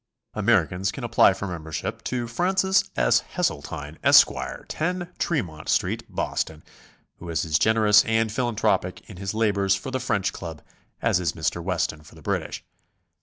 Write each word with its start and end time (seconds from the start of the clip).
Americans 0.33 0.91
can 0.91 1.03
apply 1.03 1.31
for 1.31 1.45
membership 1.47 2.03
to 2.03 2.27
Francis 2.27 2.85
S. 2.97 3.19
Hesseltine, 3.35 3.99
Esq., 4.03 4.31
10 4.67 5.11
Tremont 5.19 5.69
St., 5.69 6.03
Boston, 6.11 6.63
who 7.19 7.29
is 7.29 7.45
as 7.45 7.59
generous 7.59 8.03
and 8.05 8.31
philanthropic 8.31 9.01
in 9.07 9.17
his 9.17 9.35
labors 9.35 9.75
for 9.75 9.91
the 9.91 9.99
French 9.99 10.33
Club 10.33 10.63
as 11.03 11.19
is 11.19 11.33
Mr. 11.33 11.63
Weston 11.63 12.01
for 12.01 12.15
the 12.15 12.23
British. 12.23 12.63